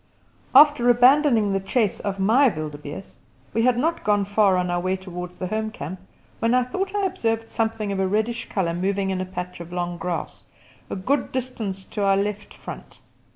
After 0.55 0.89
abandoning 0.89 1.53
the 1.53 1.59
chase 1.59 1.99
of 1.99 2.17
my 2.19 2.49
wildebeeste, 2.49 3.19
we 3.53 3.61
had 3.61 3.77
not 3.77 4.03
gone 4.03 4.25
far 4.25 4.57
on 4.57 4.71
our 4.71 4.79
way 4.79 4.97
towards 4.97 5.37
the 5.37 5.45
home 5.45 5.69
camp 5.69 5.99
when 6.39 6.55
I 6.55 6.63
thought 6.63 6.95
I 6.95 7.05
observed 7.05 7.51
something 7.51 7.91
of 7.91 7.99
a 7.99 8.07
reddish 8.07 8.49
colour 8.49 8.73
moving 8.73 9.11
in 9.11 9.21
a 9.21 9.25
patch 9.25 9.59
of 9.59 9.71
long 9.71 9.99
grass, 9.99 10.47
a 10.89 10.95
good 10.95 11.31
distance 11.31 11.85
to 11.85 12.03
our 12.03 12.17
left 12.17 12.51
front. 12.51 12.97